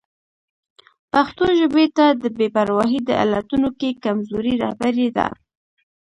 [1.11, 5.27] پښتو ژبې ته د بې پرواهي د علتونو کې کمزوري رهبري ده.